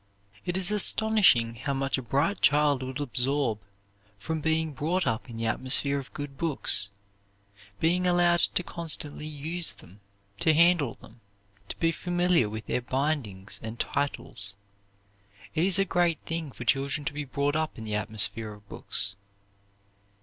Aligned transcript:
It 0.47 0.57
is 0.57 0.71
astonishing 0.71 1.57
how 1.63 1.75
much 1.75 1.95
a 1.95 2.01
bright 2.01 2.41
child 2.41 2.81
will 2.81 3.03
absorb 3.03 3.59
from 4.17 4.41
being 4.41 4.73
brought 4.73 5.05
up 5.05 5.29
in 5.29 5.37
the 5.37 5.45
atmosphere 5.45 5.99
of 5.99 6.11
good 6.11 6.39
books, 6.39 6.89
being 7.79 8.07
allowed 8.07 8.39
to 8.55 8.63
constantly 8.63 9.27
use 9.27 9.73
them, 9.73 9.99
to 10.39 10.55
handle 10.55 10.95
them, 10.95 11.21
to 11.69 11.77
be 11.77 11.91
familiar 11.91 12.49
with 12.49 12.65
their 12.65 12.81
bindings 12.81 13.59
and 13.61 13.79
titles. 13.79 14.55
It 15.53 15.65
is 15.65 15.77
a 15.77 15.85
great 15.85 16.17
thing 16.21 16.51
for 16.51 16.65
children 16.65 17.05
to 17.05 17.13
be 17.13 17.23
brought 17.23 17.55
up 17.55 17.77
in 17.77 17.83
the 17.83 17.93
atmosphere 17.93 18.53
of 18.53 18.67
books. 18.67 19.15